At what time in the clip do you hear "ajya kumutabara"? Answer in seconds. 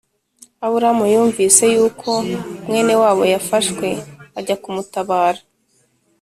4.39-5.41